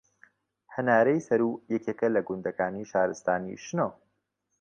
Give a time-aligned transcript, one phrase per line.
[0.75, 3.87] هەنارەی سەروو یەکێکە لە گوندەکانی شارستانی شنۆ